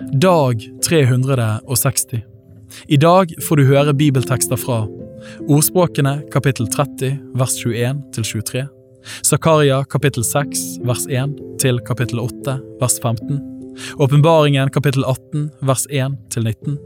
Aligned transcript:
Dag 0.00 0.70
360. 0.88 2.24
I 2.86 2.96
dag 2.96 3.34
får 3.48 3.56
du 3.56 3.64
høre 3.68 3.92
bibeltekster 3.94 4.56
fra 4.56 4.86
Ordspråkene 5.44 6.22
kapittel 6.32 6.68
30 6.72 7.18
vers 7.36 7.56
21 7.60 8.00
til 8.16 8.24
23. 8.24 8.62
Zakaria 9.28 9.82
kapittel 9.84 10.24
6 10.24 10.62
vers 10.88 11.04
1 11.04 11.34
til 11.60 11.82
kapittel 11.84 12.22
8 12.22 12.56
vers 12.80 12.96
15. 13.02 13.42
Åpenbaringen 14.00 14.72
kapittel 14.72 15.04
18 15.04 15.50
vers 15.68 15.84
1 15.90 16.16
til 16.32 16.48
19. 16.48 16.78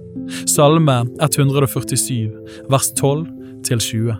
Salme 0.50 0.98
147 1.22 2.34
vers 2.66 2.90
12 2.98 3.28
til 3.62 3.78
20. 3.78 4.18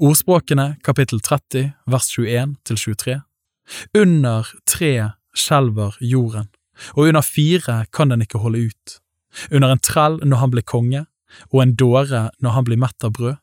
Ordspråkene 0.00 0.74
kapittel 0.82 1.20
30 1.20 1.70
vers 1.86 2.12
21 2.18 2.56
til 2.64 2.76
23. 2.76 3.20
Under 3.96 4.48
tre 4.66 5.14
skjelver 5.34 5.96
jorden, 6.00 6.50
og 6.94 7.08
under 7.08 7.24
fire 7.24 7.84
kan 7.92 8.10
den 8.10 8.22
ikke 8.22 8.42
holde 8.42 8.68
ut. 8.70 8.98
Under 9.50 9.72
en 9.72 9.82
trell 9.82 10.20
når 10.22 10.42
han 10.42 10.52
blir 10.54 10.66
konge, 10.66 11.06
og 11.50 11.62
en 11.62 11.74
dåre 11.74 12.28
når 12.42 12.56
han 12.56 12.68
blir 12.68 12.80
mett 12.80 13.06
av 13.06 13.14
brød. 13.16 13.40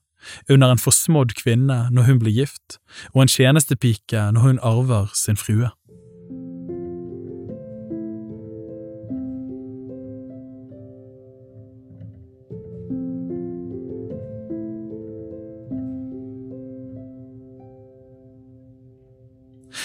Under 0.54 0.70
en 0.70 0.82
forsmådd 0.82 1.34
kvinne 1.40 1.88
når 1.92 2.06
hun 2.08 2.20
blir 2.22 2.36
gift, 2.44 2.78
og 3.14 3.24
en 3.24 3.32
tjenestepike 3.32 4.28
når 4.36 4.46
hun 4.46 4.60
arver 4.62 5.10
sin 5.18 5.40
frue. 5.40 5.72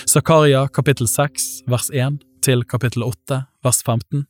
Zakaria 0.07 0.69
kapittel 0.69 1.09
6 1.11 1.65
vers 1.67 1.89
1 1.91 2.21
til 2.47 2.61
kapittel 2.71 3.03
8 3.03 3.41
vers 3.67 3.81
15. 3.83 4.23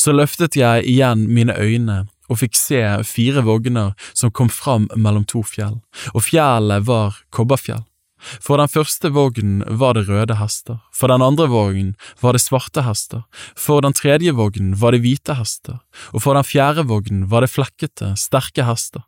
Så 0.00 0.14
løftet 0.16 0.56
jeg 0.56 0.86
igjen 0.88 1.26
mine 1.28 1.52
øyne 1.52 2.06
og 2.32 2.40
fikk 2.40 2.56
se 2.56 2.80
fire 3.04 3.44
vogner 3.44 3.92
som 4.16 4.32
kom 4.32 4.48
fram 4.48 4.86
mellom 4.96 5.26
to 5.28 5.42
fjell, 5.44 5.78
og 6.14 6.24
fjellet 6.24 6.86
var 6.88 7.20
kobberfjell. 7.28 7.84
For 8.40 8.56
den 8.58 8.72
første 8.72 9.12
vognen 9.14 9.60
var 9.68 9.94
det 9.94 10.06
røde 10.08 10.38
hester, 10.40 10.80
for 10.96 11.12
den 11.12 11.22
andre 11.22 11.46
vognen 11.52 11.92
var 12.24 12.32
det 12.32 12.42
svarte 12.42 12.82
hester, 12.88 13.22
for 13.52 13.84
den 13.84 13.94
tredje 13.94 14.32
vognen 14.32 14.74
var 14.80 14.96
det 14.96 15.04
hvite 15.04 15.36
hester, 15.38 15.78
og 16.16 16.24
for 16.24 16.40
den 16.40 16.48
fjerde 16.48 16.88
vognen 16.88 17.28
var 17.28 17.44
det 17.44 17.52
flekkete, 17.52 18.14
sterke 18.16 18.64
hester. 18.64 19.04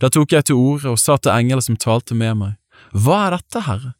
Da 0.00 0.08
tok 0.08 0.32
jeg 0.32 0.46
til 0.46 0.62
orde 0.62 0.94
og 0.94 1.02
sa 1.02 1.18
til 1.18 1.34
engelen 1.34 1.66
som 1.66 1.76
talte 1.76 2.14
med 2.14 2.38
meg, 2.38 2.56
Hva 2.94 3.26
er 3.26 3.40
dette, 3.40 3.66
Herre? 3.66 3.96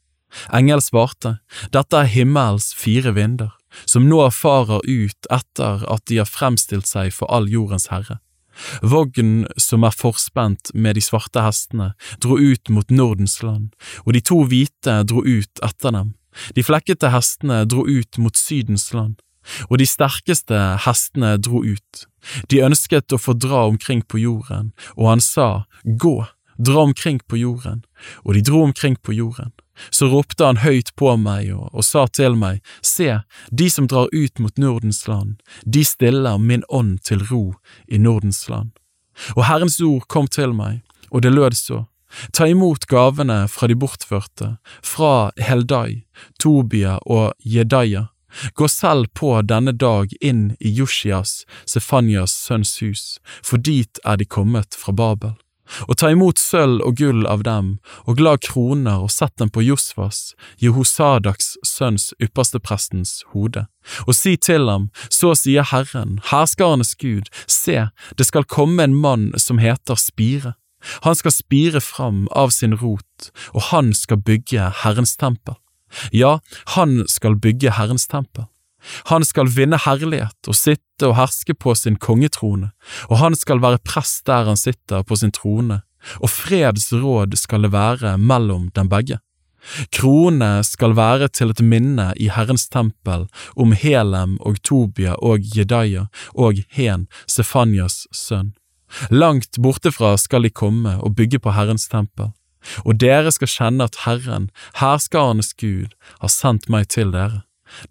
Engel 0.53 0.81
svarte, 0.83 1.37
Dette 1.73 2.03
er 2.03 2.11
himmels 2.11 2.73
fire 2.77 3.13
vinder, 3.15 3.51
som 3.85 4.07
nå 4.09 4.21
farer 4.33 4.81
ut 4.85 5.29
etter 5.33 5.83
at 5.87 6.05
de 6.09 6.21
har 6.21 6.29
fremstilt 6.29 6.87
seg 6.89 7.13
for 7.15 7.29
all 7.33 7.49
jordens 7.51 7.89
herre. 7.91 8.19
Vognen 8.81 9.45
som 9.61 9.85
er 9.85 9.93
forspent 9.93 10.71
med 10.73 10.97
de 10.97 11.03
svarte 11.05 11.43
hestene, 11.45 11.91
dro 12.23 12.39
ut 12.39 12.71
mot 12.73 12.89
Nordens 12.89 13.39
land, 13.43 13.73
og 14.05 14.15
de 14.15 14.21
to 14.25 14.41
hvite 14.49 15.01
dro 15.09 15.21
ut 15.21 15.63
etter 15.65 15.93
dem. 15.93 16.15
De 16.57 16.65
flekkete 16.65 17.11
hestene 17.13 17.63
dro 17.69 17.85
ut 17.85 18.17
mot 18.21 18.37
Sydens 18.37 18.89
land, 18.93 19.17
og 19.69 19.77
de 19.81 19.87
sterkeste 19.89 20.57
hestene 20.85 21.35
dro 21.41 21.63
ut. 21.63 22.07
De 22.51 22.63
ønsket 22.65 23.13
å 23.13 23.21
få 23.21 23.37
dra 23.37 23.65
omkring 23.69 24.03
på 24.03 24.19
jorden, 24.21 24.73
og 24.97 25.13
han 25.13 25.23
sa, 25.23 25.67
Gå, 25.85 26.25
dra 26.57 26.83
omkring 26.89 27.21
på 27.27 27.39
jorden, 27.39 27.85
og 28.25 28.35
de 28.35 28.43
dro 28.45 28.63
omkring 28.65 28.97
på 28.97 29.15
jorden. 29.15 29.53
Så 29.89 30.09
ropte 30.11 30.45
han 30.45 30.61
høyt 30.63 30.93
på 30.95 31.15
meg 31.21 31.51
og, 31.55 31.69
og, 31.73 31.83
sa 31.85 32.07
til 32.07 32.37
meg, 32.39 32.61
Se, 32.81 33.19
de 33.51 33.69
som 33.69 33.87
drar 33.87 34.09
ut 34.13 34.39
mot 34.39 34.57
Nordens 34.57 35.05
land, 35.07 35.37
de 35.65 35.83
stiller 35.85 36.37
min 36.37 36.63
ånd 36.69 36.99
til 37.03 37.23
ro 37.31 37.43
i 37.87 37.97
Nordens 37.97 38.47
land. 38.49 38.73
Og 39.35 39.45
Herrens 39.49 39.79
ord 39.81 40.05
kom 40.07 40.27
til 40.27 40.53
meg, 40.53 40.81
og 41.09 41.23
det 41.25 41.33
lød 41.33 41.57
så, 41.57 41.85
Ta 42.31 42.47
imot 42.47 42.85
gavene 42.87 43.47
fra 43.51 43.67
de 43.67 43.75
bortførte, 43.75 44.53
fra 44.81 45.31
Heldai, 45.35 46.05
Tobia 46.39 46.97
og 47.05 47.33
Jedaya. 47.43 48.07
Gå 48.55 48.67
selv 48.71 49.11
på 49.13 49.33
denne 49.41 49.73
dag 49.75 50.13
inn 50.21 50.55
i 50.59 50.71
Joshias, 50.71 51.43
Sefanias 51.65 52.31
sønns 52.31 52.77
hus, 52.79 53.03
for 53.43 53.59
dit 53.59 53.99
er 54.05 54.17
de 54.17 54.25
kommet 54.25 54.77
fra 54.77 54.95
Babel 54.95 55.35
og 55.87 55.97
ta 55.99 56.11
imot 56.13 56.39
sølv 56.41 56.83
og 56.85 56.97
gull 56.99 57.25
av 57.29 57.43
dem, 57.47 57.77
og 58.05 58.21
la 58.23 58.35
kroner 58.41 59.05
og 59.05 59.11
sett 59.13 59.35
dem 59.41 59.51
på 59.53 59.63
Josfas, 59.65 60.33
Jehosadaks 60.63 61.55
sønns 61.65 62.11
yppersteprestens 62.23 63.23
hode, 63.33 63.67
og 64.05 64.15
si 64.15 64.35
til 64.37 64.69
ham, 64.71 64.89
så 65.09 65.33
sier 65.37 65.67
Herren, 65.71 66.19
herskarenes 66.31 66.95
Gud, 66.99 67.31
se, 67.47 67.89
det 68.17 68.29
skal 68.29 68.47
komme 68.47 68.83
en 68.83 68.97
mann 68.97 69.31
som 69.39 69.61
heter 69.63 69.99
Spire. 69.99 70.55
Han 71.03 71.15
skal 71.17 71.33
spire 71.33 71.81
fram 71.81 72.27
av 72.31 72.51
sin 72.53 72.75
rot, 72.77 73.31
og 73.53 73.71
han 73.71 73.93
skal 73.97 74.21
bygge 74.21 74.69
Herrens 74.83 75.17
tempel. 75.17 75.57
Ja, 76.13 76.39
han 76.75 77.03
skal 77.09 77.37
bygge 77.41 77.73
Herrens 77.77 78.07
tempel. 78.07 78.45
Han 79.11 79.25
skal 79.25 79.49
vinne 79.51 79.79
herlighet 79.81 80.49
og 80.49 80.55
sitte 80.55 81.09
og 81.09 81.17
herske 81.17 81.53
på 81.53 81.75
sin 81.75 81.97
kongetrone, 82.01 82.71
og 83.09 83.21
han 83.21 83.35
skal 83.35 83.61
være 83.63 83.81
prest 83.85 84.25
der 84.29 84.47
han 84.49 84.59
sitter 84.59 85.03
på 85.03 85.17
sin 85.19 85.33
trone, 85.33 85.81
og 86.21 86.29
freds 86.31 86.91
råd 86.93 87.35
skal 87.37 87.65
det 87.65 87.73
være 87.73 88.17
mellom 88.17 88.69
dem 88.75 88.89
begge. 88.89 89.19
Kronene 89.91 90.63
skal 90.63 90.95
være 90.95 91.27
til 91.27 91.51
et 91.51 91.61
minne 91.61 92.11
i 92.15 92.29
Herrens 92.31 92.67
tempel 92.71 93.25
om 93.59 93.73
Helem 93.75 94.37
og 94.39 94.61
Tobia 94.63 95.17
og 95.19 95.43
Jedaya 95.55 96.07
og 96.33 96.61
Hen, 96.71 97.07
Sefanias 97.27 98.05
sønn. 98.15 98.53
Langt 99.11 99.59
bortefra 99.59 100.15
skal 100.17 100.47
de 100.47 100.53
komme 100.53 100.95
og 101.03 101.17
bygge 101.17 101.41
på 101.43 101.51
Herrens 101.51 101.89
tempel, 101.91 102.31
og 102.85 102.99
dere 103.01 103.33
skal 103.35 103.51
kjenne 103.51 103.89
at 103.89 103.99
Herren, 104.05 104.47
herskarenes 104.79 105.51
Gud, 105.59 105.91
har 106.21 106.31
sendt 106.31 106.69
meg 106.71 106.87
til 106.93 107.11
dere. 107.11 107.43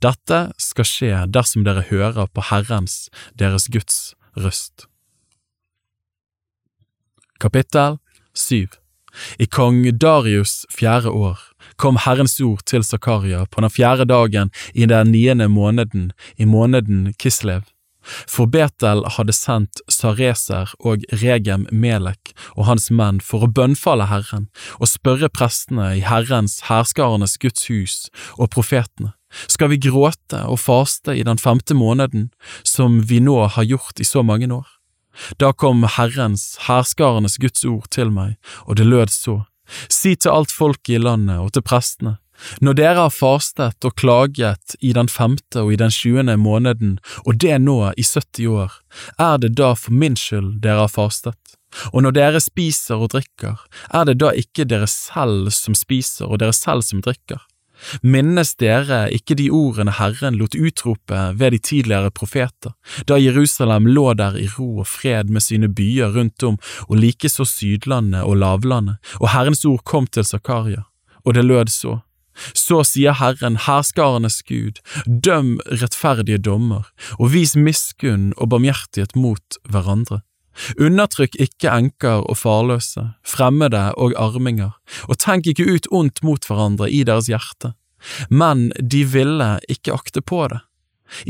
Dette 0.02 0.40
skal 0.60 0.88
skje 0.88 1.22
dersom 1.32 1.64
dere 1.66 1.86
hører 1.90 2.28
på 2.32 2.44
Herrens, 2.50 3.06
deres 3.38 3.68
Guds, 3.72 4.14
røst. 4.36 4.86
Kapittel 7.40 7.98
7 8.34 8.68
I 9.38 9.46
kong 9.46 9.84
Darius' 10.00 10.64
fjerde 10.72 11.10
år 11.12 11.40
kom 11.76 11.98
Herrens 12.00 12.38
ord 12.40 12.64
til 12.68 12.84
Zakaria 12.84 13.44
på 13.50 13.60
den 13.60 13.72
fjerde 13.72 14.06
dagen 14.08 14.52
i 14.74 14.86
den 14.88 15.12
niende 15.12 15.48
måneden, 15.48 16.12
i 16.36 16.44
måneden 16.44 17.12
Kislev. 17.18 17.64
For 18.06 18.46
Betel 18.46 19.02
hadde 19.16 19.34
sendt 19.34 19.82
Sareser 19.90 20.72
og 20.78 21.04
Regem 21.22 21.66
Melek 21.72 22.32
og 22.54 22.68
hans 22.70 22.88
menn 22.90 23.18
for 23.24 23.44
å 23.44 23.50
bønnfalle 23.50 24.06
Herren 24.12 24.46
og 24.78 24.90
spørre 24.90 25.28
prestene 25.32 25.90
i 25.98 26.04
Herrens 26.06 26.60
herskarenes 26.70 27.36
Guds 27.42 27.66
hus 27.68 27.96
og 28.38 28.52
profetene 28.54 29.15
skal 29.46 29.72
vi 29.72 29.80
gråte 29.88 30.42
og 30.46 30.60
faste 30.62 31.16
i 31.16 31.24
den 31.26 31.38
femte 31.38 31.74
måneden, 31.74 32.30
som 32.62 33.00
vi 33.10 33.20
nå 33.20 33.38
har 33.56 33.66
gjort 33.66 34.00
i 34.00 34.06
så 34.06 34.22
mange 34.22 34.50
år? 34.52 34.66
Da 35.40 35.52
kom 35.52 35.86
Herrens, 35.96 36.56
herskarenes 36.66 37.38
Guds 37.40 37.64
ord 37.64 37.88
til 37.90 38.12
meg, 38.12 38.36
og 38.68 38.76
det 38.76 38.86
lød 38.86 39.12
så, 39.12 39.40
si 39.88 40.14
til 40.14 40.34
alt 40.34 40.52
folket 40.52 40.98
i 40.98 41.02
landet 41.02 41.40
og 41.40 41.54
til 41.56 41.64
prestene, 41.64 42.18
når 42.60 42.76
dere 42.76 43.06
har 43.06 43.14
fastet 43.14 43.86
og 43.86 43.94
klaget 43.96 44.76
i 44.84 44.92
den 44.96 45.08
femte 45.08 45.62
og 45.62 45.72
i 45.72 45.78
den 45.80 45.92
tjuende 45.92 46.36
måneden, 46.36 46.98
og 47.24 47.40
det 47.40 47.56
nå 47.62 47.78
i 47.96 48.04
70 48.04 48.46
år, 48.52 48.76
er 49.18 49.40
det 49.40 49.54
da 49.56 49.72
for 49.74 49.96
min 49.96 50.18
skyld 50.20 50.60
dere 50.64 50.84
har 50.84 50.92
fastet? 50.92 51.38
Og 51.92 52.04
når 52.04 52.14
dere 52.16 52.40
spiser 52.40 53.00
og 53.00 53.10
drikker, 53.12 53.58
er 53.92 54.06
det 54.08 54.18
da 54.20 54.32
ikke 54.36 54.68
dere 54.68 54.88
selv 54.88 55.50
som 55.52 55.76
spiser 55.76 56.28
og 56.28 56.40
dere 56.40 56.54
selv 56.56 56.84
som 56.86 57.02
drikker? 57.04 57.40
Minnes 58.02 58.54
dere 58.60 59.06
ikke 59.14 59.36
de 59.38 59.48
ordene 59.52 59.94
Herren 59.98 60.38
lot 60.40 60.56
utrope 60.56 61.20
ved 61.38 61.54
de 61.54 61.58
tidligere 61.58 62.10
profeter, 62.10 62.74
da 63.08 63.18
Jerusalem 63.20 63.86
lå 63.86 64.12
der 64.18 64.38
i 64.40 64.48
ro 64.56 64.82
og 64.82 64.88
fred 64.90 65.30
med 65.32 65.44
sine 65.44 65.68
byer 65.68 66.14
rundt 66.16 66.42
om 66.46 66.58
og 66.88 66.96
likeså 67.02 67.46
Sydlandet 67.48 68.24
og 68.24 68.40
lavlandet, 68.42 68.96
og 69.20 69.30
Herrens 69.34 69.64
ord 69.64 69.84
kom 69.84 70.06
til 70.06 70.24
Zakaria, 70.24 70.86
og 71.24 71.34
det 71.34 71.44
lød 71.44 71.72
så. 71.72 72.00
Så 72.52 72.82
sier 72.84 73.16
Herren, 73.16 73.56
herskarenes 73.64 74.42
Gud, 74.44 74.80
døm 75.06 75.56
rettferdige 75.70 76.38
dommer, 76.38 76.90
og 77.18 77.32
vis 77.32 77.56
miskunn 77.56 78.32
og 78.36 78.50
barmhjertighet 78.52 79.16
mot 79.16 79.60
hverandre. 79.64 80.20
Undertrykk 80.80 81.36
ikke 81.40 81.72
enker 81.72 82.24
og 82.24 82.38
farløse, 82.40 83.10
fremmede 83.26 83.90
og 83.96 84.14
arminger, 84.20 84.76
og 85.08 85.18
tenk 85.22 85.48
ikke 85.50 85.68
ut 85.68 85.90
ondt 85.90 86.22
mot 86.26 86.46
hverandre 86.48 86.90
i 86.90 87.02
deres 87.06 87.30
hjerte, 87.32 87.74
men 88.30 88.70
de 88.80 89.04
ville 89.08 89.56
ikke 89.68 89.94
akte 89.96 90.22
på 90.22 90.46
det. 90.52 90.62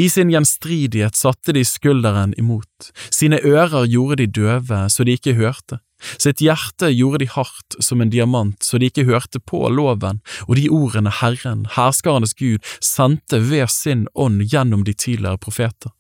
I 0.01 0.09
sin 0.09 0.31
gjenstridighet 0.33 1.19
satte 1.19 1.53
de 1.53 1.65
skulderen 1.67 2.33
imot, 2.41 2.93
sine 3.11 3.43
ører 3.45 3.85
gjorde 3.93 4.23
de 4.23 4.31
døve 4.41 4.87
så 4.93 5.05
de 5.05 5.19
ikke 5.19 5.37
hørte, 5.37 5.81
Sitt 5.97 6.43
hjerte 6.45 6.91
gjorde 6.93 7.23
de 7.25 7.29
hardt 7.33 7.77
som 7.81 8.03
en 8.03 8.11
diamant, 8.13 8.57
så 8.63 8.79
de 8.79 8.91
ikke 8.91 9.07
hørte 9.09 9.41
på 9.41 9.63
loven 9.73 10.21
og 10.47 10.57
de 10.59 10.69
ordene 10.73 11.13
Herren, 11.23 11.65
herskarenes 11.77 12.37
Gud, 12.37 12.65
sendte 12.85 13.41
ved 13.51 13.71
sin 13.73 14.07
ånd 14.15 14.45
gjennom 14.45 14.85
de 14.85 14.93
tidligere 14.93 15.41
profeter. 15.41 15.95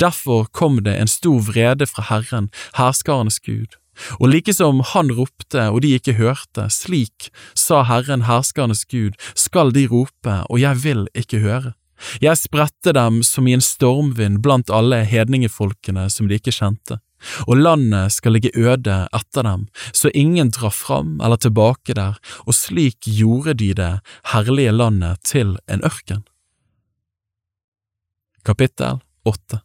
Derfor 0.00 0.46
kom 0.52 0.82
det 0.84 0.96
en 0.98 1.10
stor 1.10 1.40
vrede 1.48 1.86
fra 1.90 2.06
Herren, 2.10 2.50
herskarenes 2.78 3.40
Gud. 3.40 3.78
Og 4.18 4.26
like 4.32 4.50
som 4.54 4.80
han 4.90 5.12
ropte 5.14 5.68
og 5.70 5.82
de 5.84 5.94
ikke 5.94 6.16
hørte, 6.18 6.66
slik, 6.70 7.30
sa 7.54 7.84
Herren 7.86 8.26
herskarenes 8.26 8.84
Gud, 8.90 9.14
skal 9.38 9.70
de 9.74 9.86
rope, 9.86 10.40
og 10.50 10.58
jeg 10.58 10.82
vil 10.82 11.06
ikke 11.14 11.38
høre. 11.44 11.74
Jeg 12.20 12.36
spredte 12.40 12.92
dem 12.92 13.22
som 13.22 13.46
i 13.46 13.54
en 13.54 13.62
stormvind 13.62 14.42
blant 14.42 14.70
alle 14.70 15.04
hedningefolkene 15.06 16.08
som 16.10 16.26
de 16.28 16.40
ikke 16.40 16.52
kjente 16.52 16.98
og 17.48 17.56
landet 17.60 18.12
skal 18.14 18.36
ligge 18.36 18.52
øde 18.56 18.96
etter 19.14 19.46
dem, 19.46 19.66
så 19.92 20.10
ingen 20.14 20.50
drar 20.54 20.74
fram 20.74 21.18
eller 21.20 21.40
tilbake 21.40 21.96
der, 21.96 22.18
og 22.46 22.54
slik 22.56 23.06
gjorde 23.06 23.54
de 23.54 23.72
det 23.74 23.92
herlige 24.32 24.72
landet 24.72 25.22
til 25.24 25.56
en 25.68 25.84
ørken. 25.84 26.24
Kapittel 28.44 29.00
8 29.24 29.60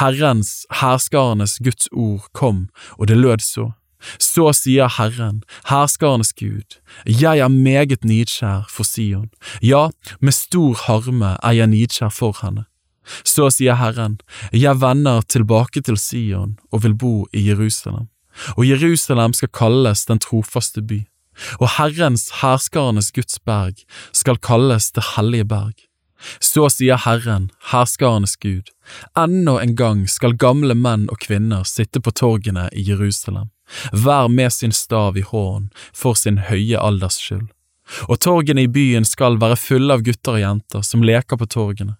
Herrens, 0.00 0.66
herskarenes 0.80 1.58
Guds 1.64 1.88
ord 1.92 2.28
kom, 2.32 2.68
og 2.98 3.08
det 3.08 3.16
lød 3.16 3.44
så. 3.44 3.70
Så 4.18 4.48
sier 4.56 4.90
Herren, 4.98 5.42
herskarenes 5.70 6.32
Gud, 6.34 6.78
jeg 7.06 7.38
er 7.38 7.48
meget 7.48 8.04
nidkjær 8.04 8.66
for 8.70 8.86
Sion, 8.86 9.30
ja, 9.62 9.88
med 10.20 10.34
stor 10.34 10.74
harme 10.86 11.36
er 11.38 11.58
jeg 11.60 11.70
nidkjær 11.70 12.10
for 12.10 12.36
henne. 12.42 12.66
Så 13.26 13.48
sier 13.50 13.78
Herren, 13.78 14.18
jeg 14.52 14.80
vender 14.80 15.22
tilbake 15.22 15.82
til 15.82 15.98
Sion 15.98 16.58
og 16.72 16.82
vil 16.84 16.98
bo 16.98 17.14
i 17.32 17.46
Jerusalem, 17.48 18.10
og 18.56 18.66
Jerusalem 18.66 19.32
skal 19.38 19.54
kalles 19.54 20.04
den 20.10 20.18
trofaste 20.22 20.82
by, 20.82 21.02
og 21.60 21.78
Herrens 21.78 22.28
herskarenes 22.42 23.12
Guds 23.14 23.38
berg 23.46 23.86
skal 24.12 24.38
kalles 24.42 24.90
det 24.92 25.04
hellige 25.14 25.46
berg. 25.48 25.91
Så 26.40 26.68
sier 26.72 27.00
Herren, 27.04 27.50
herskarenes 27.72 28.36
Gud, 28.36 28.70
ennå 29.18 29.58
en 29.60 29.74
gang 29.76 30.04
skal 30.10 30.36
gamle 30.36 30.74
menn 30.74 31.08
og 31.12 31.22
kvinner 31.24 31.64
sitte 31.68 32.00
på 32.00 32.14
torgene 32.14 32.68
i 32.72 32.84
Jerusalem, 32.86 33.50
hver 33.92 34.28
med 34.28 34.52
sin 34.52 34.72
stav 34.72 35.16
i 35.16 35.26
hånden 35.26 35.70
for 35.92 36.18
sin 36.18 36.42
høye 36.50 36.78
alders 36.78 37.18
skyld. 37.22 37.48
Og 38.08 38.20
torgene 38.22 38.64
i 38.64 38.70
byen 38.70 39.04
skal 39.04 39.40
være 39.42 39.58
fulle 39.58 39.96
av 39.96 40.04
gutter 40.06 40.38
og 40.38 40.44
jenter 40.44 40.86
som 40.86 41.02
leker 41.04 41.38
på 41.38 41.48
torgene. 41.50 41.96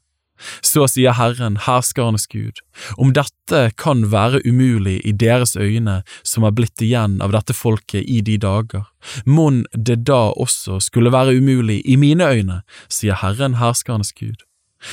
Så 0.62 0.86
sier 0.90 1.16
Herren, 1.18 1.58
herskernes 1.66 2.26
Gud, 2.30 2.60
om 2.96 3.12
dette 3.16 3.64
kan 3.78 4.06
være 4.12 4.42
umulig 4.46 5.00
i 5.06 5.12
deres 5.12 5.56
øyne 5.56 6.00
som 6.22 6.46
er 6.46 6.54
blitt 6.56 6.82
igjen 6.82 7.20
av 7.24 7.34
dette 7.34 7.56
folket 7.56 8.06
i 8.06 8.20
de 8.24 8.38
dager, 8.42 8.86
mon 9.26 9.64
det 9.74 10.02
da 10.08 10.30
også 10.32 10.80
skulle 10.82 11.12
være 11.12 11.36
umulig 11.38 11.82
i 11.84 11.98
mine 12.00 12.26
øyne, 12.26 12.62
sier 12.88 13.18
Herren, 13.22 13.58
herskernes 13.60 14.14
Gud. 14.18 14.40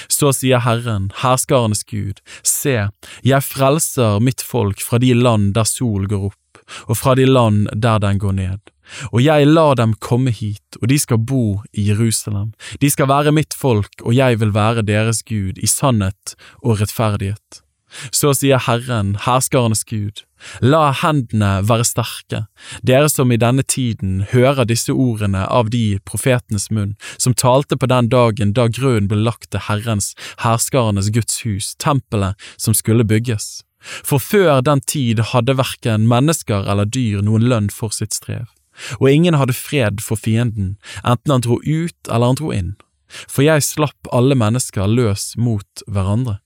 Så 0.09 0.31
sier 0.37 0.61
Herren, 0.61 1.09
herskarenes 1.23 1.83
Gud, 1.89 2.21
se, 2.45 2.89
jeg 3.25 3.45
frelser 3.45 4.19
mitt 4.21 4.43
folk 4.45 4.83
fra 4.85 4.99
de 5.01 5.15
land 5.17 5.55
der 5.57 5.65
sol 5.65 6.05
går 6.09 6.29
opp, 6.29 6.61
og 6.85 6.99
fra 6.99 7.15
de 7.17 7.25
land 7.25 7.65
der 7.73 7.97
den 8.03 8.21
går 8.21 8.37
ned 8.37 8.75
og 9.11 9.21
jeg 9.23 9.47
lar 9.49 9.77
dem 9.79 9.95
komme 10.03 10.33
hit, 10.33 10.79
og 10.81 10.89
de 10.91 10.99
skal 10.99 11.21
bo 11.21 11.61
i 11.73 11.89
Jerusalem. 11.89 12.51
De 12.81 12.89
skal 12.89 13.09
være 13.11 13.35
mitt 13.35 13.55
folk, 13.57 14.01
og 14.03 14.13
jeg 14.15 14.39
vil 14.41 14.53
være 14.55 14.85
deres 14.87 15.23
Gud 15.23 15.59
i 15.61 15.69
sannhet 15.69 16.35
og 16.63 16.79
rettferdighet. 16.81 17.63
Så 18.13 18.35
sier 18.37 18.61
Herren, 18.61 19.15
herskarenes 19.25 19.81
Gud, 19.89 20.21
la 20.61 20.91
hendene 21.01 21.63
være 21.67 21.87
sterke, 21.87 22.43
dere 22.85 23.09
som 23.09 23.33
i 23.33 23.39
denne 23.41 23.65
tiden 23.65 24.21
hører 24.31 24.67
disse 24.69 24.93
ordene 24.93 25.45
av 25.47 25.71
de 25.73 25.97
profetenes 26.05 26.69
munn, 26.69 26.93
som 27.17 27.33
talte 27.33 27.79
på 27.79 27.89
den 27.89 28.11
dagen 28.13 28.53
da 28.53 28.67
grunnen 28.69 29.09
ble 29.09 29.17
lagt 29.25 29.49
til 29.49 29.65
Herrens, 29.65 30.13
herskarenes 30.45 31.09
Guds 31.15 31.41
hus, 31.47 31.73
tempelet 31.81 32.37
som 32.57 32.77
skulle 32.77 33.07
bygges. 33.09 33.63
For 33.81 34.21
før 34.21 34.61
den 34.61 34.83
tid 34.85 35.23
hadde 35.33 35.57
verken 35.57 36.07
mennesker 36.11 36.67
eller 36.69 36.85
dyr 36.85 37.23
noen 37.25 37.47
lønn 37.49 37.73
for 37.73 37.95
sitt 37.95 38.13
strev 38.13 38.47
og 38.99 39.09
ingen 39.11 39.37
hadde 39.39 39.55
fred 39.57 40.03
for 40.03 40.19
fienden, 40.19 40.77
enten 41.03 41.35
han 41.35 41.45
dro 41.45 41.59
ut 41.63 42.11
eller 42.11 42.31
han 42.31 42.39
dro 42.39 42.53
inn, 42.55 42.75
for 43.27 43.45
jeg 43.45 43.65
slapp 43.65 44.11
alle 44.15 44.37
mennesker 44.37 44.87
løs 44.87 45.33
mot 45.37 45.87
hverandre. 45.87 46.39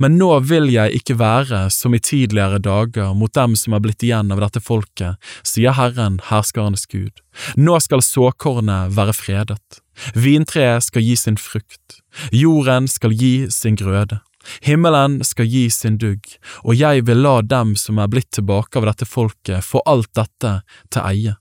Men 0.00 0.16
nå 0.16 0.30
vil 0.48 0.70
jeg 0.72 1.00
ikke 1.00 1.18
være 1.20 1.66
som 1.72 1.94
i 1.94 2.00
tidligere 2.00 2.60
dager 2.64 3.12
mot 3.16 3.32
dem 3.36 3.56
som 3.60 3.76
er 3.76 3.82
blitt 3.84 4.04
igjen 4.06 4.32
av 4.32 4.40
dette 4.40 4.62
folket, 4.64 5.20
sier 5.44 5.76
Herren, 5.76 6.18
herskarenes 6.30 6.86
Gud. 6.88 7.20
Nå 7.60 7.76
skal 7.84 8.04
såkornet 8.04 8.94
være 8.96 9.16
fredet, 9.16 9.80
vintreet 10.16 10.88
skal 10.88 11.04
gi 11.04 11.16
sin 11.20 11.36
frukt, 11.40 12.00
jorden 12.32 12.88
skal 12.88 13.12
gi 13.16 13.50
sin 13.52 13.76
grøde. 13.76 14.22
Himmelen 14.62 15.18
skal 15.26 15.48
gi 15.50 15.64
sin 15.74 15.96
dugg, 15.98 16.36
og 16.62 16.76
jeg 16.78 17.02
vil 17.08 17.18
la 17.24 17.40
dem 17.42 17.74
som 17.78 17.98
er 17.98 18.10
blitt 18.12 18.30
tilbake 18.36 18.78
av 18.78 18.86
dette 18.86 19.08
folket, 19.08 19.64
få 19.66 19.82
alt 19.90 20.12
dette 20.14 20.60
til 20.86 21.02
eie. 21.02 21.34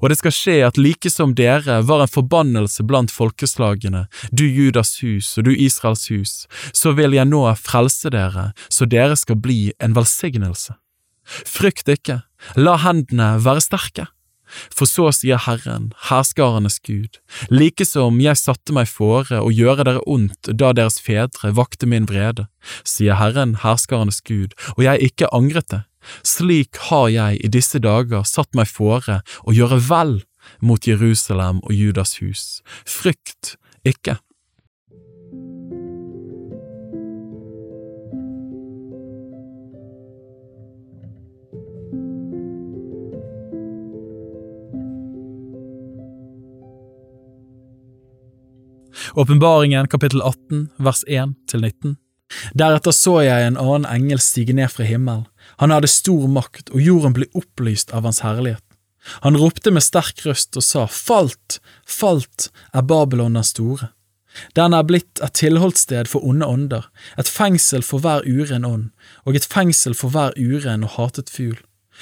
Og 0.00 0.10
det 0.10 0.18
skal 0.20 0.34
skje 0.34 0.56
at 0.66 0.80
like 0.80 1.10
som 1.12 1.34
dere 1.38 1.80
var 1.86 2.04
en 2.04 2.10
forbannelse 2.10 2.86
blant 2.86 3.12
folkeslagene, 3.14 4.06
du 4.32 4.44
Judas 4.46 4.98
hus 5.02 5.34
og 5.38 5.48
du 5.48 5.52
Israels 5.54 6.08
hus, 6.12 6.34
så 6.72 6.94
vil 6.96 7.16
jeg 7.16 7.30
nå 7.30 7.44
frelse 7.60 8.12
dere, 8.14 8.52
så 8.68 8.88
dere 8.88 9.16
skal 9.18 9.40
bli 9.40 9.72
en 9.82 9.96
velsignelse. 9.96 10.76
Frykt 11.24 11.88
ikke, 11.88 12.22
la 12.56 12.76
hendene 12.84 13.34
være 13.44 13.64
sterke. 13.64 14.08
For 14.74 14.86
så 14.86 15.08
sier 15.16 15.40
Herren, 15.46 15.88
herskarenes 16.10 16.76
Gud, 16.84 17.18
like 17.50 17.86
som 17.88 18.20
jeg 18.22 18.38
satte 18.38 18.74
meg 18.76 18.90
fore 18.90 19.40
å 19.40 19.50
gjøre 19.50 19.86
dere 19.88 20.04
ondt 20.10 20.52
da 20.52 20.72
deres 20.76 21.00
fedre 21.02 21.54
vakte 21.56 21.88
min 21.90 22.06
vrede, 22.10 22.46
sier 22.86 23.18
Herren, 23.18 23.56
herskarenes 23.64 24.20
Gud, 24.24 24.54
og 24.76 24.84
jeg 24.86 25.10
ikke 25.10 25.32
angret 25.34 25.70
det, 25.72 25.82
slik 26.26 26.80
har 26.90 27.08
jeg 27.12 27.40
i 27.44 27.50
disse 27.52 27.80
dager 27.82 28.26
satt 28.28 28.52
meg 28.54 28.70
fore 28.70 29.22
å 29.44 29.54
gjøre 29.56 29.80
vel 29.88 30.14
mot 30.60 30.86
Jerusalem 30.86 31.62
og 31.64 31.72
Judas 31.72 32.18
hus. 32.20 32.62
Frykt 32.84 33.56
ikke. 33.84 34.18
Åpenbaringen 49.14 49.86
kapittel 49.86 50.22
18 50.22 50.72
vers 50.82 51.04
1 51.06 51.36
til 51.46 51.60
19 51.62 52.03
Deretter 52.56 52.94
så 52.94 53.18
jeg 53.24 53.46
en 53.46 53.58
annen 53.60 53.88
engel 53.88 54.20
stige 54.22 54.54
ned 54.56 54.72
fra 54.72 54.86
himmelen. 54.88 55.26
Han 55.62 55.74
hadde 55.74 55.90
stor 55.90 56.26
makt, 56.30 56.70
og 56.72 56.82
jorden 56.82 57.14
ble 57.16 57.28
opplyst 57.36 57.92
av 57.94 58.06
hans 58.08 58.22
herlighet. 58.24 58.62
Han 59.26 59.36
ropte 59.36 59.70
med 59.74 59.84
sterk 59.84 60.24
røst 60.24 60.56
og 60.56 60.64
sa, 60.64 60.86
Falt, 60.88 61.60
falt 61.84 62.48
er 62.72 62.86
Babylon 62.88 63.36
den 63.36 63.44
store. 63.46 63.90
Den 64.56 64.74
er 64.74 64.86
blitt 64.86 65.20
et 65.22 65.36
tilholdssted 65.38 66.08
for 66.10 66.24
onde 66.26 66.46
ånder, 66.46 66.88
et 67.20 67.30
fengsel 67.30 67.84
for 67.86 68.02
hver 68.02 68.24
uren 68.26 68.64
ånd, 68.66 68.88
og 69.24 69.38
et 69.38 69.46
fengsel 69.46 69.94
for 69.94 70.10
hver 70.10 70.34
uren 70.40 70.86
og 70.88 70.96
hatet 70.96 71.30
fugl. 71.30 71.60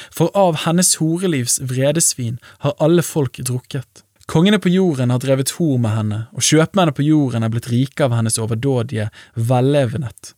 For 0.09 0.33
av 0.39 0.63
hennes 0.65 0.95
horelivs 1.03 1.59
vredesvin 1.69 2.39
har 2.65 2.79
alle 2.81 3.05
folk 3.05 3.37
drukket. 3.45 4.02
Kongene 4.27 4.59
på 4.59 4.69
jorden 4.69 5.11
har 5.11 5.19
drevet 5.19 5.51
hor 5.59 5.79
med 5.83 5.97
henne, 5.97 6.21
og 6.33 6.45
kjøpmennene 6.47 6.95
på 6.95 7.05
jorden 7.07 7.43
er 7.43 7.51
blitt 7.53 7.69
rike 7.73 8.07
av 8.07 8.15
hennes 8.15 8.39
overdådige 8.39 9.09
vellevenhet. 9.35 10.35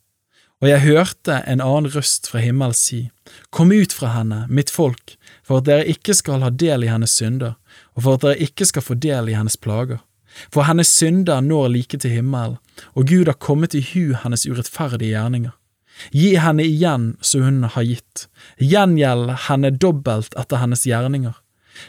Og 0.63 0.69
jeg 0.69 0.83
hørte 0.85 1.41
en 1.45 1.61
annen 1.61 1.91
røst 1.93 2.29
fra 2.31 2.41
himmelen 2.41 2.73
si, 2.77 3.09
Kom 3.49 3.73
ut 3.73 3.93
fra 3.93 4.13
henne, 4.15 4.45
mitt 4.49 4.71
folk, 4.71 5.15
for 5.45 5.59
at 5.59 5.67
dere 5.67 5.85
ikke 5.91 6.15
skal 6.17 6.45
ha 6.45 6.49
del 6.49 6.85
i 6.85 6.89
hennes 6.89 7.13
synder, 7.13 7.57
og 7.93 8.05
for 8.05 8.17
at 8.17 8.25
dere 8.25 8.47
ikke 8.47 8.67
skal 8.69 8.85
få 8.85 8.97
del 8.97 9.29
i 9.29 9.37
hennes 9.37 9.57
plager. 9.59 10.01
For 10.51 10.67
hennes 10.67 10.89
synder 10.91 11.43
når 11.43 11.69
like 11.75 11.99
til 12.01 12.17
himmelen, 12.17 12.57
og 12.95 13.07
Gud 13.07 13.29
har 13.29 13.39
kommet 13.39 13.75
i 13.77 13.83
hu 13.93 14.15
hennes 14.23 14.47
urettferdige 14.47 15.13
gjerninger. 15.13 15.53
Gi 16.11 16.33
henne 16.41 16.65
igjen 16.65 17.13
så 17.23 17.39
hun 17.45 17.63
har 17.71 17.85
gitt, 17.87 18.25
gjengjeld 18.59 19.31
henne 19.47 19.71
dobbelt 19.71 20.35
etter 20.35 20.59
hennes 20.59 20.83
gjerninger 20.87 21.37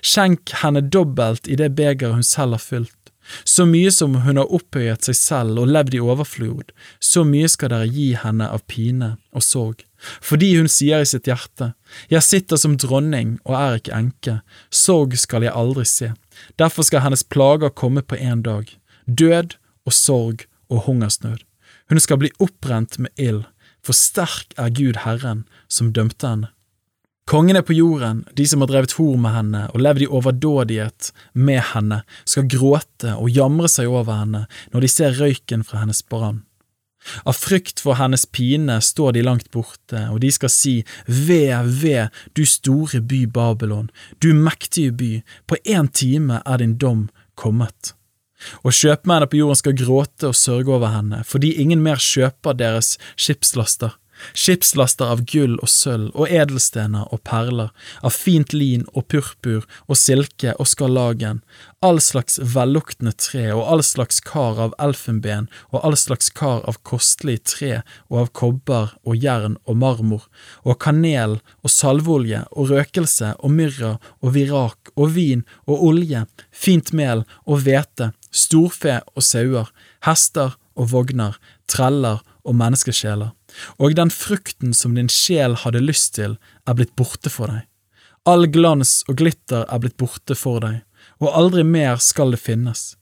Skjenk 0.03 0.53
henne 0.63 0.83
dobbelt 0.83 1.49
i 1.49 1.59
det 1.59 1.75
begeret 1.79 2.17
hun 2.17 2.27
selv 2.27 2.59
har 2.59 2.65
fylt. 2.65 3.07
Så 3.45 3.67
mye 3.67 3.91
som 3.91 4.15
hun 4.23 4.39
har 4.39 4.53
opphøyet 4.55 5.07
seg 5.07 5.17
selv 5.19 5.61
og 5.63 5.71
levd 5.75 5.97
i 5.97 6.03
overflod, 6.03 6.71
så 7.03 7.25
mye 7.27 7.49
skal 7.51 7.73
dere 7.73 7.89
gi 7.91 8.13
henne 8.21 8.47
av 8.47 8.63
pine 8.71 9.17
og 9.35 9.43
sorg. 9.43 9.83
Fordi 10.23 10.53
hun 10.59 10.69
sier 10.71 11.03
i 11.03 11.09
sitt 11.09 11.27
hjerte, 11.27 11.75
Jeg 12.11 12.23
sitter 12.23 12.57
som 12.57 12.77
dronning 12.77 13.39
og 13.45 13.55
er 13.55 13.79
ikke 13.79 13.97
enke, 13.97 14.41
sorg 14.71 15.17
skal 15.17 15.43
jeg 15.43 15.53
aldri 15.53 15.85
se. 15.85 16.13
Derfor 16.59 16.83
skal 16.83 17.03
hennes 17.03 17.25
plager 17.25 17.71
komme 17.71 18.03
på 18.03 18.17
én 18.17 18.43
dag, 18.43 18.71
død 19.07 19.57
og 19.87 19.93
sorg 19.93 20.47
og 20.69 20.87
hungersnød. 20.87 21.43
Hun 21.89 22.01
skal 22.01 22.19
bli 22.19 22.31
opprent 22.39 22.99
med 22.99 23.11
ild, 23.17 23.45
for 23.83 23.93
sterk 23.93 24.55
er 24.59 24.71
Gud 24.71 25.03
Herren 25.05 25.47
som 25.69 25.93
dømte 25.93 26.27
henne. 26.27 26.56
Kongene 27.27 27.63
på 27.63 27.73
jorden, 27.73 28.25
de 28.39 28.45
som 28.47 28.63
har 28.63 28.69
drevet 28.71 28.93
hor 29.01 29.17
med 29.19 29.33
henne 29.35 29.65
og 29.73 29.81
levd 29.83 30.05
i 30.05 30.07
overdådighet 30.07 31.09
med 31.35 31.59
henne, 31.73 32.05
skal 32.23 32.47
gråte 32.47 33.17
og 33.17 33.33
jamre 33.35 33.67
seg 33.73 33.91
over 33.91 34.21
henne 34.21 34.45
når 34.71 34.85
de 34.85 34.91
ser 34.93 35.19
røyken 35.19 35.65
fra 35.67 35.81
hennes 35.83 36.05
brann. 36.07 36.45
Av 37.27 37.35
frykt 37.35 37.83
for 37.83 37.99
hennes 37.99 38.29
pine 38.31 38.79
står 38.83 39.17
de 39.17 39.27
langt 39.27 39.51
borte, 39.55 40.05
og 40.11 40.21
de 40.23 40.31
skal 40.35 40.53
si, 40.55 40.77
Ve, 41.07 41.51
ve, 41.67 42.09
du 42.39 42.45
store 42.47 43.03
by 43.03 43.25
Babylon, 43.27 43.91
du 44.23 44.31
mektige 44.31 44.95
by, 44.95 45.13
på 45.51 45.59
én 45.67 45.91
time 45.91 46.41
er 46.47 46.63
din 46.63 46.79
dom 46.79 47.09
kommet. 47.35 47.97
Og 48.63 48.71
kjøpmennene 48.71 49.27
på 49.31 49.43
jorden 49.43 49.59
skal 49.59 49.79
gråte 49.79 50.31
og 50.31 50.39
sørge 50.39 50.75
over 50.79 50.95
henne, 50.95 51.25
fordi 51.27 51.57
ingen 51.59 51.83
mer 51.83 51.99
kjøper 51.99 52.55
deres 52.55 52.97
skipslaster. 53.19 53.99
Skipslaster 54.33 55.13
av 55.13 55.23
gull 55.29 55.57
og 55.61 55.71
sølv 55.71 56.11
og 56.15 56.31
edelstener 56.33 57.09
og 57.13 57.23
perler, 57.29 57.73
av 58.03 58.15
fint 58.15 58.55
lin 58.57 58.87
og 58.95 59.09
purpur 59.13 59.67
og 59.87 59.99
silke 60.01 60.55
og 60.57 60.69
skarlagen, 60.71 61.43
all 61.85 62.01
slags 62.03 62.39
velluktende 62.55 63.13
tre 63.21 63.45
og 63.55 63.63
all 63.71 63.83
slags 63.87 64.21
kar 64.25 64.59
av 64.63 64.75
elfenben 64.83 65.47
og 65.71 65.85
all 65.85 65.97
slags 66.01 66.31
kar 66.35 66.65
av 66.69 66.81
kostelig 66.89 67.39
tre 67.53 67.73
og 68.09 68.21
av 68.25 68.31
kobber 68.41 68.95
og 69.05 69.17
jern 69.23 69.59
og 69.67 69.81
marmor, 69.83 70.27
og 70.65 70.81
kanel 70.83 71.39
og 71.63 71.73
salveolje 71.73 72.45
og 72.53 72.73
røkelse 72.73 73.35
og 73.39 73.53
myrra 73.53 73.97
og 74.23 74.35
virak 74.37 74.93
og 74.97 75.13
vin 75.17 75.45
og 75.67 75.85
olje, 75.91 76.25
fint 76.51 76.93
mel 76.97 77.27
og 77.45 77.67
hvete, 77.67 78.13
storfe 78.31 79.01
og 79.15 79.25
sauer, 79.25 79.71
hester 80.07 80.57
og 80.77 80.91
vogner, 80.93 81.37
treller 81.71 82.23
og 82.47 82.57
menneskesjeler, 82.59 83.33
og 83.83 83.97
den 83.99 84.13
frukten 84.15 84.75
som 84.77 84.95
din 84.97 85.11
sjel 85.13 85.57
hadde 85.65 85.83
lyst 85.83 86.15
til, 86.19 86.37
er 86.67 86.79
blitt 86.79 86.95
borte 86.99 87.33
for 87.33 87.53
deg. 87.53 87.65
All 88.27 88.49
glans 88.51 89.03
og 89.07 89.21
glitter 89.21 89.67
er 89.71 89.83
blitt 89.83 89.99
borte 90.01 90.35
for 90.39 90.63
deg, 90.65 90.83
og 91.23 91.35
aldri 91.35 91.63
mer 91.67 92.01
skal 92.03 92.35
det 92.35 92.43
finnes. 92.43 92.95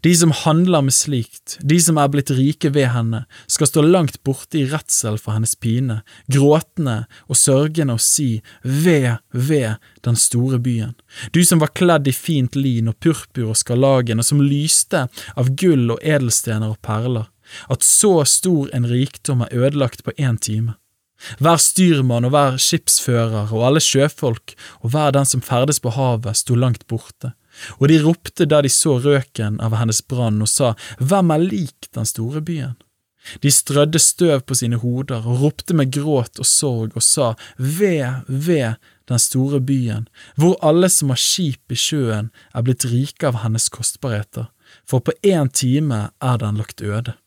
De 0.00 0.12
som 0.16 0.30
handler 0.30 0.84
med 0.86 0.94
slikt, 0.94 1.56
de 1.60 1.78
som 1.82 1.98
er 1.98 2.10
blitt 2.12 2.30
rike 2.34 2.70
ved 2.74 2.90
henne, 2.94 3.24
skal 3.50 3.68
stå 3.68 3.82
langt 3.82 4.20
borte 4.26 4.60
i 4.60 4.66
redsel 4.70 5.18
for 5.18 5.34
hennes 5.34 5.56
pine, 5.58 6.00
gråtende 6.30 7.08
og 7.26 7.38
sørgende 7.40 7.96
og 7.98 8.04
si 8.04 8.28
ved, 8.62 9.18
ved 9.32 9.80
den 10.06 10.16
store 10.20 10.60
byen. 10.62 10.94
Du 11.34 11.42
som 11.44 11.62
var 11.62 11.74
kledd 11.74 12.08
i 12.08 12.14
fint 12.14 12.56
lin 12.56 12.92
og 12.92 13.00
purpur 13.02 13.50
og 13.50 13.58
skarlagen, 13.58 14.22
og 14.22 14.28
som 14.28 14.44
lyste 14.44 15.08
av 15.34 15.52
gull 15.58 15.90
og 15.96 16.00
edelstener 16.04 16.70
og 16.70 16.80
perler 16.86 17.28
at 17.68 17.86
så 17.86 18.24
stor 18.24 18.70
en 18.76 18.86
rikdom 18.90 19.46
er 19.46 19.54
ødelagt 19.54 20.04
på 20.04 20.14
én 20.18 20.38
time. 20.38 20.76
Hver 21.38 21.60
styrmann 21.60 22.24
og 22.24 22.32
hver 22.32 22.56
skipsfører 22.56 23.52
og 23.52 23.64
alle 23.66 23.82
sjøfolk 23.84 24.54
og 24.80 24.92
hver 24.92 25.12
den 25.16 25.28
som 25.28 25.42
ferdes 25.44 25.80
på 25.82 25.92
havet, 25.92 26.38
sto 26.38 26.56
langt 26.56 26.86
borte, 26.88 27.34
og 27.78 27.90
de 27.90 27.98
ropte 28.00 28.46
da 28.48 28.62
de 28.64 28.70
så 28.72 28.96
røken 29.04 29.58
av 29.60 29.76
hennes 29.76 30.00
brann 30.00 30.40
og 30.40 30.48
sa, 30.48 30.74
Hvem 30.98 31.34
er 31.34 31.44
lik 31.44 31.90
den 31.96 32.08
store 32.08 32.40
byen? 32.40 32.78
De 33.44 33.50
strødde 33.52 34.00
støv 34.00 34.40
på 34.48 34.56
sine 34.56 34.78
hoder 34.80 35.26
og 35.28 35.42
ropte 35.42 35.76
med 35.76 35.92
gråt 35.92 36.40
og 36.40 36.48
sorg 36.48 36.96
og 36.96 37.04
sa, 37.04 37.34
Ved, 37.58 38.24
ved 38.26 38.80
den 39.10 39.18
store 39.20 39.60
byen, 39.60 40.08
hvor 40.36 40.56
alle 40.64 40.88
som 40.88 41.12
har 41.12 41.20
skip 41.20 41.72
i 41.72 41.76
sjøen 41.76 42.30
er 42.54 42.64
blitt 42.64 42.86
rike 42.88 43.28
av 43.28 43.42
hennes 43.44 43.68
kostbarheter, 43.68 44.48
for 44.88 45.04
på 45.04 45.12
én 45.26 45.50
time 45.52 46.06
er 46.22 46.40
den 46.40 46.60
lagt 46.62 46.80
øde. 46.80 47.18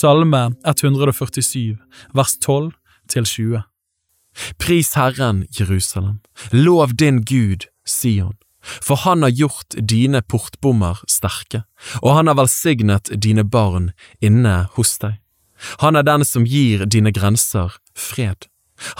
Salme 0.00 0.54
147, 0.64 1.76
vers 2.14 2.38
12 2.40 2.70
til 3.12 3.24
20. 3.26 3.62
Pris 4.56 4.94
Herren, 4.96 5.42
Jerusalem, 5.52 6.20
lov 6.52 6.94
din 6.96 7.18
Gud, 7.20 7.66
Sion, 7.84 8.38
for 8.80 8.96
han 9.04 9.26
har 9.26 9.34
gjort 9.36 9.74
dine 9.76 10.22
portbommer 10.22 11.02
sterke, 11.04 11.64
og 12.00 12.14
han 12.16 12.30
har 12.30 12.38
velsignet 12.38 13.10
dine 13.12 13.44
barn 13.44 13.90
inne 14.24 14.70
hos 14.78 14.94
deg. 15.02 15.18
Han 15.82 15.98
er 16.00 16.06
den 16.08 16.24
som 16.24 16.46
gir 16.48 16.86
dine 16.86 17.12
grenser 17.12 17.76
fred. 17.92 18.46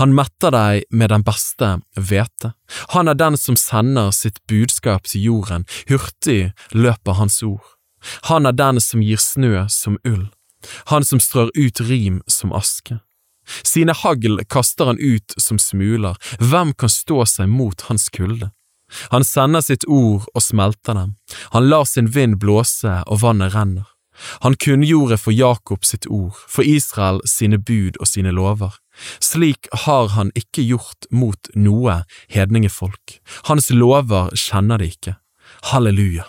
Han 0.02 0.12
metter 0.12 0.52
deg 0.52 0.84
med 0.90 1.14
den 1.14 1.24
beste 1.24 1.70
hvete. 1.96 2.50
Han 2.92 3.08
er 3.08 3.16
den 3.16 3.40
som 3.40 3.56
sender 3.56 4.12
sitt 4.12 4.42
budskap 4.52 5.08
til 5.08 5.30
jorden, 5.30 5.64
hurtig 5.88 6.52
løper 6.76 7.16
hans 7.22 7.40
ord. 7.46 7.64
Han 8.28 8.44
er 8.44 8.52
den 8.52 8.82
som 8.84 9.00
gir 9.00 9.22
snø 9.22 9.64
som 9.72 9.96
ull 10.04 10.28
han 10.92 11.04
som 11.04 11.20
strør 11.20 11.50
ut 11.54 11.80
rim 11.80 12.20
som 12.26 12.52
aske. 12.56 13.00
Sine 13.62 13.94
hagl 13.96 14.40
kaster 14.48 14.90
han 14.90 14.98
ut 15.00 15.34
som 15.36 15.58
smuler, 15.58 16.16
hvem 16.38 16.74
kan 16.74 16.92
stå 16.92 17.24
seg 17.26 17.48
mot 17.50 17.80
hans 17.88 18.08
kulde? 18.14 18.50
Han 19.14 19.24
sender 19.24 19.62
sitt 19.62 19.86
ord 19.86 20.26
og 20.34 20.42
smelter 20.42 20.98
dem, 20.98 21.14
han 21.54 21.68
lar 21.70 21.86
sin 21.86 22.10
vind 22.10 22.40
blåse 22.42 23.00
og 23.06 23.22
vannet 23.22 23.54
renner. 23.54 23.86
Han 24.44 24.56
kunngjorde 24.60 25.16
for 25.16 25.32
Jakob 25.32 25.84
sitt 25.84 26.06
ord, 26.06 26.36
for 26.48 26.66
Israel 26.66 27.22
sine 27.24 27.58
bud 27.58 27.96
og 28.00 28.10
sine 28.10 28.34
lover. 28.36 28.74
Slik 29.22 29.70
har 29.86 30.12
han 30.16 30.32
ikke 30.36 30.66
gjort 30.66 31.08
mot 31.10 31.52
noe 31.56 32.02
hedningefolk, 32.28 33.20
hans 33.48 33.70
lover 33.72 34.34
kjenner 34.36 34.82
de 34.82 34.92
ikke. 34.92 35.16
Halleluja. 35.72 36.28